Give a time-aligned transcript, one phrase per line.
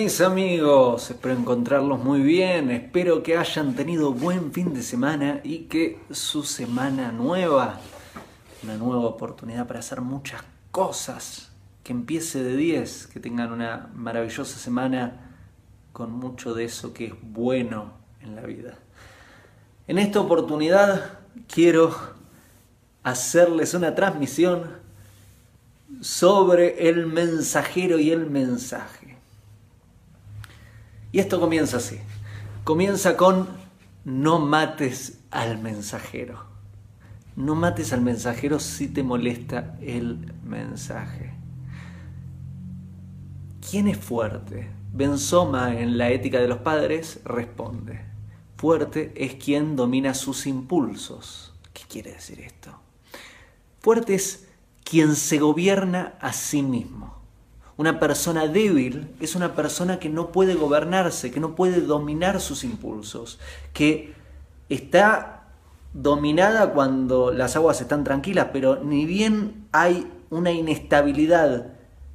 [0.00, 5.64] mis amigos, espero encontrarlos muy bien, espero que hayan tenido buen fin de semana y
[5.64, 7.80] que su semana nueva,
[8.62, 11.50] una nueva oportunidad para hacer muchas cosas,
[11.82, 15.32] que empiece de 10, que tengan una maravillosa semana
[15.92, 18.78] con mucho de eso que es bueno en la vida.
[19.88, 21.18] En esta oportunidad
[21.52, 21.92] quiero
[23.02, 24.76] hacerles una transmisión
[26.00, 29.17] sobre el mensajero y el mensaje.
[31.18, 31.98] Y esto comienza así.
[32.62, 33.48] Comienza con
[34.04, 36.44] no mates al mensajero.
[37.34, 41.34] No mates al mensajero si te molesta el mensaje.
[43.68, 44.70] ¿Quién es fuerte?
[44.92, 48.00] Benzoma en la ética de los padres responde.
[48.56, 51.52] Fuerte es quien domina sus impulsos.
[51.72, 52.78] ¿Qué quiere decir esto?
[53.80, 54.46] Fuerte es
[54.84, 57.17] quien se gobierna a sí mismo.
[57.78, 62.64] Una persona débil es una persona que no puede gobernarse, que no puede dominar sus
[62.64, 63.38] impulsos,
[63.72, 64.14] que
[64.68, 65.44] está
[65.92, 71.74] dominada cuando las aguas están tranquilas, pero ni bien hay una inestabilidad,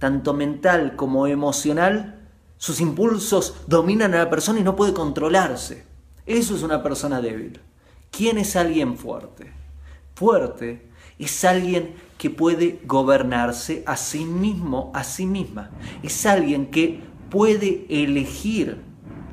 [0.00, 5.84] tanto mental como emocional, sus impulsos dominan a la persona y no puede controlarse.
[6.26, 7.60] Eso es una persona débil.
[8.10, 9.52] ¿Quién es alguien fuerte?
[10.16, 15.70] Fuerte es alguien que puede gobernarse a sí mismo, a sí misma.
[16.02, 18.78] Es alguien que puede elegir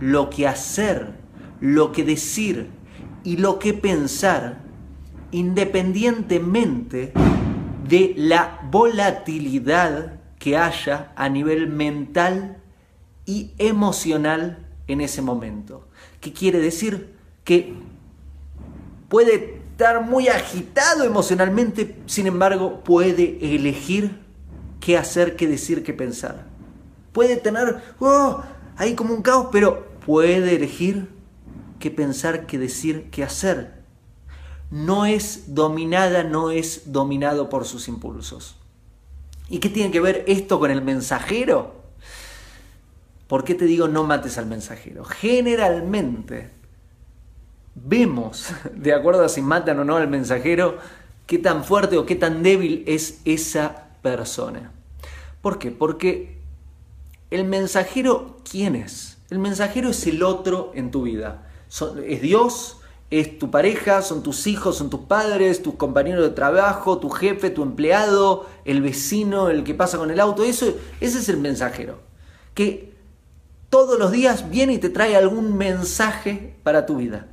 [0.00, 1.14] lo que hacer,
[1.60, 2.68] lo que decir
[3.24, 4.62] y lo que pensar
[5.30, 7.12] independientemente
[7.88, 12.56] de la volatilidad que haya a nivel mental
[13.26, 15.86] y emocional en ese momento.
[16.20, 17.14] ¿Qué quiere decir?
[17.44, 17.74] Que
[19.08, 24.20] puede estar muy agitado emocionalmente, sin embargo, puede elegir
[24.78, 26.44] qué hacer, qué decir, qué pensar.
[27.12, 28.42] Puede tener oh,
[28.76, 31.08] ahí como un caos, pero puede elegir
[31.78, 33.80] qué pensar, qué decir, qué hacer.
[34.70, 38.56] No es dominada, no es dominado por sus impulsos.
[39.48, 41.80] ¿Y qué tiene que ver esto con el mensajero?
[43.28, 45.04] ¿Por qué te digo no mates al mensajero?
[45.04, 46.59] Generalmente
[47.74, 50.78] vemos, de acuerdo a si matan o no al mensajero,
[51.26, 54.72] qué tan fuerte o qué tan débil es esa persona.
[55.42, 55.70] ¿Por qué?
[55.70, 56.38] Porque
[57.30, 59.18] el mensajero, ¿quién es?
[59.30, 61.46] El mensajero es el otro en tu vida.
[62.04, 62.78] es Dios,
[63.10, 67.50] es tu pareja, son tus hijos, son tus padres, tus compañeros de trabajo, tu jefe,
[67.50, 70.44] tu empleado, el vecino, el que pasa con el auto.
[70.44, 70.66] Eso,
[71.00, 71.98] ese es el mensajero.
[72.54, 72.92] Que
[73.68, 77.28] todos los días viene y te trae algún mensaje para tu vida.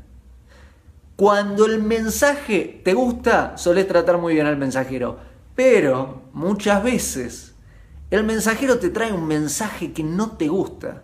[1.18, 5.18] Cuando el mensaje te gusta, solés tratar muy bien al mensajero.
[5.56, 7.56] Pero muchas veces
[8.12, 11.02] el mensajero te trae un mensaje que no te gusta.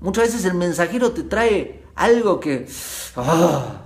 [0.00, 2.66] Muchas veces el mensajero te trae algo que
[3.14, 3.82] ah,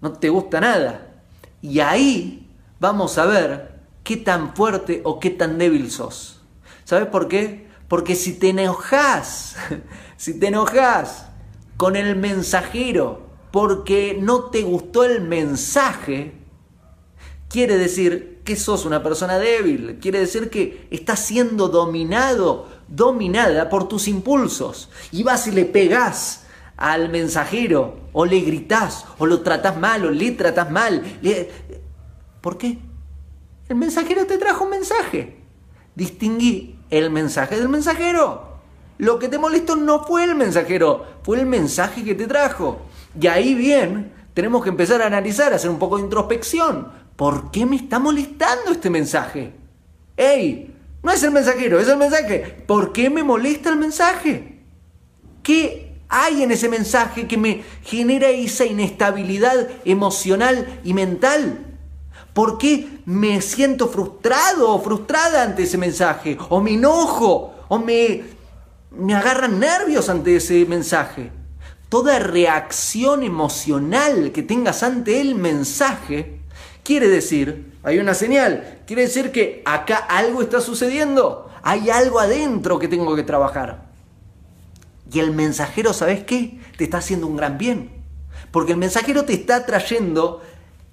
[0.00, 1.22] no te gusta nada.
[1.62, 2.50] Y ahí
[2.80, 6.42] vamos a ver qué tan fuerte o qué tan débil sos.
[6.82, 7.68] ¿Sabes por qué?
[7.86, 9.54] Porque si te enojas,
[10.16, 11.28] si te enojas
[11.76, 16.32] con el mensajero porque no te gustó el mensaje,
[17.48, 23.88] quiere decir que sos una persona débil, quiere decir que estás siendo dominado, dominada por
[23.88, 24.88] tus impulsos.
[25.10, 26.44] Y vas y le pegás
[26.76, 31.02] al mensajero, o le gritás, o lo tratás mal, o le tratás mal.
[32.40, 32.78] ¿Por qué?
[33.68, 35.40] El mensajero te trajo un mensaje.
[35.94, 38.56] Distinguí el mensaje del mensajero.
[38.98, 42.80] Lo que te molestó no fue el mensajero, fue el mensaje que te trajo.
[43.20, 46.88] Y ahí bien, tenemos que empezar a analizar, hacer un poco de introspección.
[47.16, 49.52] ¿Por qué me está molestando este mensaje?
[50.16, 50.74] ¡Ey!
[51.02, 52.64] No es el mensajero, es el mensaje.
[52.66, 54.60] ¿Por qué me molesta el mensaje?
[55.42, 61.64] ¿Qué hay en ese mensaje que me genera esa inestabilidad emocional y mental?
[62.34, 66.36] ¿Por qué me siento frustrado o frustrada ante ese mensaje?
[66.50, 67.54] ¿O me enojo?
[67.68, 68.24] ¿O me,
[68.90, 71.30] me agarran nervios ante ese mensaje?
[71.88, 76.40] Toda reacción emocional que tengas ante el mensaje,
[76.82, 82.78] quiere decir, hay una señal, quiere decir que acá algo está sucediendo, hay algo adentro
[82.78, 83.86] que tengo que trabajar.
[85.12, 86.60] Y el mensajero, ¿sabes qué?
[86.76, 87.90] Te está haciendo un gran bien.
[88.50, 90.42] Porque el mensajero te está trayendo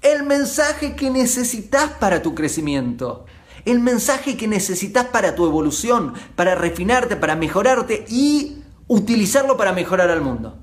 [0.02, 3.26] el mensaje que necesitas para tu crecimiento.
[3.66, 10.10] El mensaje que necesitas para tu evolución, para refinarte, para mejorarte y utilizarlo para mejorar
[10.10, 10.60] al mundo.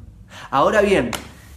[0.50, 1.12] Ahora bien,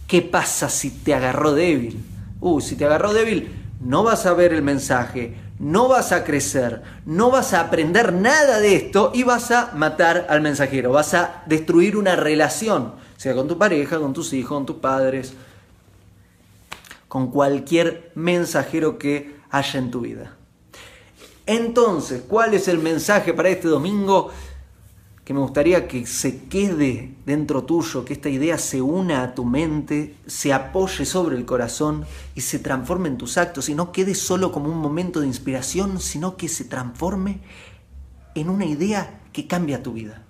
[0.06, 2.04] ¿qué pasa si te agarró débil?
[2.40, 3.50] Uh, si te agarró débil,
[3.80, 8.60] no vas a ver el mensaje, no vas a crecer, no vas a aprender nada
[8.60, 13.48] de esto y vas a matar al mensajero, vas a destruir una relación, sea con
[13.48, 15.34] tu pareja, con tus hijos, con tus padres,
[17.08, 20.36] con cualquier mensajero que haya en tu vida.
[21.46, 24.30] Entonces, ¿cuál es el mensaje para este domingo?
[25.24, 29.46] Que me gustaría que se quede dentro tuyo, que esta idea se una a tu
[29.46, 32.04] mente, se apoye sobre el corazón
[32.34, 35.98] y se transforme en tus actos y no quede solo como un momento de inspiración,
[35.98, 37.40] sino que se transforme
[38.34, 40.24] en una idea que cambia tu vida.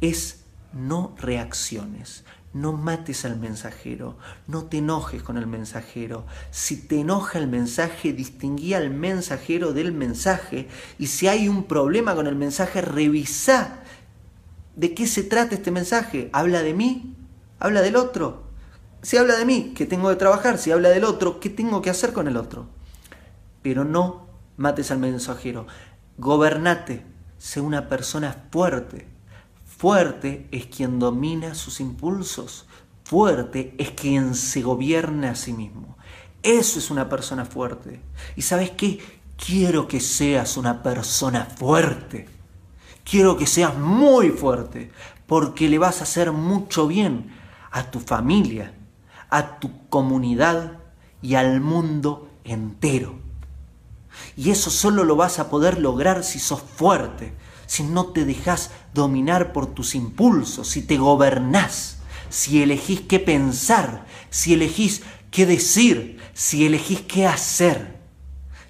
[0.00, 6.26] Es no reacciones, no mates al mensajero, no te enojes con el mensajero.
[6.50, 12.16] Si te enoja el mensaje, distinguí al mensajero del mensaje y si hay un problema
[12.16, 13.84] con el mensaje, revisa
[14.76, 16.30] ¿De qué se trata este mensaje?
[16.32, 17.14] ¿Habla de mí?
[17.60, 18.44] ¿Habla del otro?
[19.02, 20.58] Si habla de mí, ¿qué tengo que trabajar?
[20.58, 22.66] Si habla del otro, ¿qué tengo que hacer con el otro?
[23.62, 24.26] Pero no
[24.56, 25.66] mates al mensajero.
[26.16, 27.04] Gobernate,
[27.38, 29.06] sé una persona fuerte.
[29.64, 32.66] Fuerte es quien domina sus impulsos.
[33.04, 35.96] Fuerte es quien se gobierna a sí mismo.
[36.42, 38.00] Eso es una persona fuerte.
[38.36, 38.98] ¿Y sabes qué?
[39.36, 42.33] Quiero que seas una persona fuerte.
[43.04, 44.90] Quiero que seas muy fuerte,
[45.26, 47.32] porque le vas a hacer mucho bien
[47.70, 48.74] a tu familia,
[49.30, 50.78] a tu comunidad
[51.22, 53.18] y al mundo entero.
[54.36, 57.34] Y eso solo lo vas a poder lograr si sos fuerte,
[57.66, 61.98] si no te dejas dominar por tus impulsos, si te gobernás,
[62.30, 68.00] si elegís qué pensar, si elegís qué decir, si elegís qué hacer,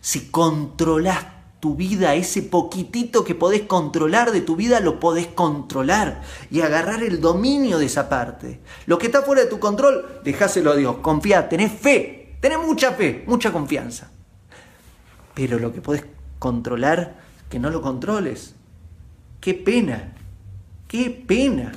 [0.00, 1.33] si controlás
[1.64, 6.20] tu vida, ese poquitito que podés controlar de tu vida, lo podés controlar
[6.50, 8.60] y agarrar el dominio de esa parte.
[8.84, 12.92] Lo que está fuera de tu control, dejáselo a Dios, confía, tenés fe, tenés mucha
[12.92, 14.10] fe, mucha confianza.
[15.32, 16.04] Pero lo que podés
[16.38, 17.14] controlar,
[17.48, 18.54] que no lo controles.
[19.40, 20.12] Qué pena,
[20.86, 21.72] qué pena.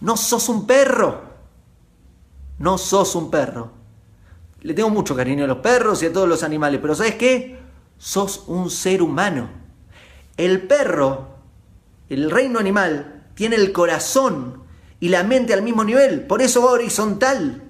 [0.00, 1.24] No sos un perro,
[2.58, 3.79] no sos un perro.
[4.62, 7.58] Le tengo mucho cariño a los perros y a todos los animales, pero ¿sabes qué?
[7.96, 9.48] Sos un ser humano.
[10.36, 11.28] El perro,
[12.08, 14.64] el reino animal, tiene el corazón
[15.00, 17.62] y la mente al mismo nivel, por eso va horizontal.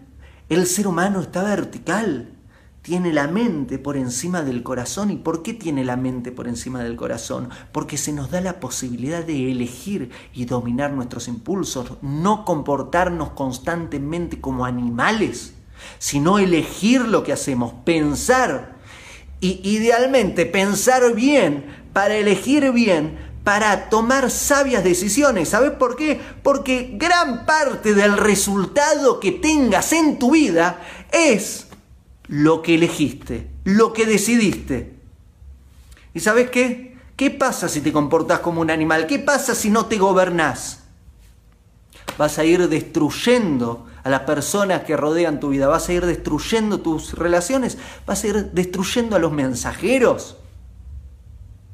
[0.48, 2.36] El ser humano está vertical,
[2.82, 5.12] tiene la mente por encima del corazón.
[5.12, 7.50] ¿Y por qué tiene la mente por encima del corazón?
[7.70, 14.40] Porque se nos da la posibilidad de elegir y dominar nuestros impulsos, no comportarnos constantemente
[14.40, 15.54] como animales
[15.98, 18.76] sino elegir lo que hacemos, pensar
[19.40, 25.48] y idealmente pensar bien para elegir bien, para tomar sabias decisiones.
[25.48, 26.20] ¿Sabes por qué?
[26.42, 30.80] Porque gran parte del resultado que tengas en tu vida
[31.10, 31.66] es
[32.28, 34.94] lo que elegiste, lo que decidiste.
[36.14, 36.96] ¿Y sabes qué?
[37.16, 39.06] ¿Qué pasa si te comportas como un animal?
[39.06, 40.80] ¿Qué pasa si no te gobernás?
[42.16, 46.80] Vas a ir destruyendo a las personas que rodean tu vida, vas a ir destruyendo
[46.80, 50.36] tus relaciones, vas a ir destruyendo a los mensajeros.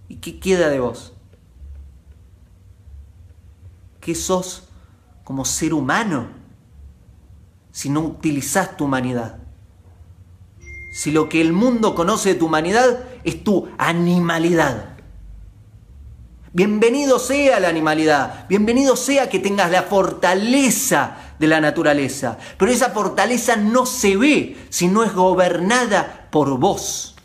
[0.09, 1.13] ¿Y qué queda de vos?
[4.01, 4.65] ¿Qué sos
[5.25, 6.29] como ser humano
[7.73, 9.39] si no utilizás tu humanidad?
[10.93, 14.97] Si lo que el mundo conoce de tu humanidad es tu animalidad.
[16.53, 22.39] Bienvenido sea la animalidad, bienvenido sea que tengas la fortaleza de la naturaleza.
[22.59, 27.17] Pero esa fortaleza no se ve si no es gobernada por vos,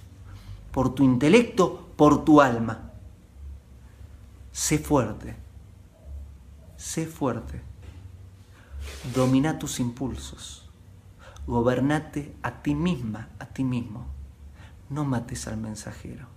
[0.72, 2.92] por tu intelecto, por tu alma.
[4.52, 5.36] Sé fuerte,
[6.78, 7.62] sé fuerte.
[9.16, 10.70] Domina tus impulsos.
[11.48, 14.08] Gobernate a ti misma, a ti mismo.
[14.90, 16.28] No mates al mensajero.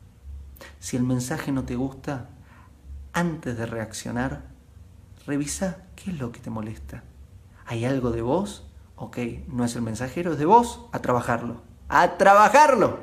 [0.78, 2.30] Si el mensaje no te gusta,
[3.12, 4.48] antes de reaccionar,
[5.26, 7.02] revisa qué es lo que te molesta
[7.66, 8.64] ¿Hay algo de vos?
[8.96, 9.18] Ok,
[9.48, 11.62] no es el mensajero, es de vos, a trabajarlo.
[11.88, 13.00] ¡A trabajarlo!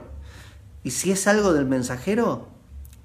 [0.84, 2.48] Y si es algo del mensajero,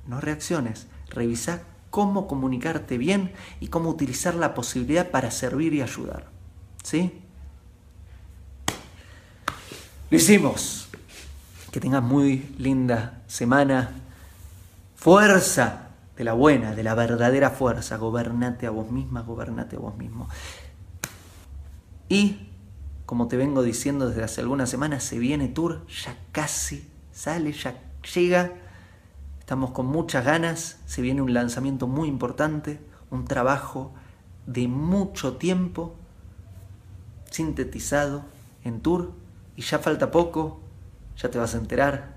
[0.06, 0.86] no reacciones.
[1.10, 6.26] Revisa cómo comunicarte bien y cómo utilizar la posibilidad para servir y ayudar.
[6.82, 7.22] ¿Sí?
[10.10, 10.88] Lo hicimos.
[11.70, 13.90] Que tengas muy linda semana.
[14.94, 17.96] Fuerza de la buena, de la verdadera fuerza.
[17.96, 20.28] Gobernate a vos misma, gobernate a vos mismo.
[22.08, 22.48] Y,
[23.04, 27.80] como te vengo diciendo desde hace algunas semanas, se viene Tour, ya casi sale, ya
[28.14, 28.52] llega.
[29.40, 33.92] Estamos con muchas ganas, se viene un lanzamiento muy importante, un trabajo
[34.46, 35.94] de mucho tiempo,
[37.30, 38.24] sintetizado
[38.64, 39.12] en Tour,
[39.56, 40.60] y ya falta poco,
[41.16, 42.14] ya te vas a enterar.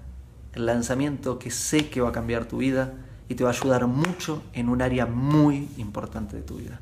[0.54, 2.96] el lanzamiento que sé que va a cambiar tu vida
[3.30, 6.82] y te va a ayudar mucho en un área muy importante de tu vida.